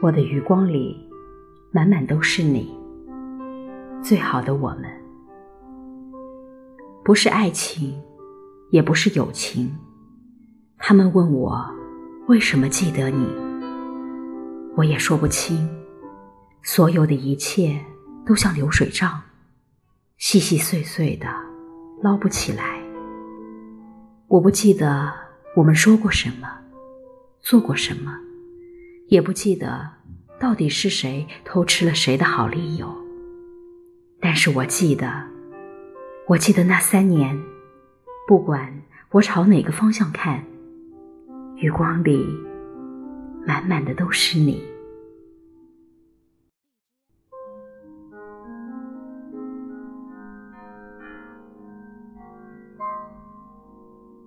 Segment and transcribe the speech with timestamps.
[0.00, 0.96] 我的余光里，
[1.72, 2.72] 满满都是你。
[4.00, 4.84] 最好的我们，
[7.04, 8.00] 不是爱情，
[8.70, 9.76] 也不是友情。
[10.76, 11.68] 他们问我
[12.28, 13.26] 为什么记得你，
[14.76, 15.68] 我也说不清。
[16.62, 17.84] 所有的一切
[18.24, 19.20] 都像流水账，
[20.16, 21.26] 细细碎碎的，
[22.02, 22.80] 捞不起来。
[24.28, 25.12] 我不记得
[25.56, 26.48] 我们说过什么，
[27.40, 28.16] 做过什么，
[29.08, 29.88] 也不记得
[30.38, 32.94] 到底是谁偷吃了谁的好理由。
[34.20, 35.24] 但是我记得，
[36.26, 37.40] 我记得那三年，
[38.26, 40.44] 不管我朝哪个方向看，
[41.56, 42.26] 余光里
[43.46, 44.62] 满满的都是你。